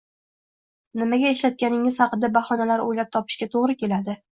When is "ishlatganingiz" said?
1.37-2.03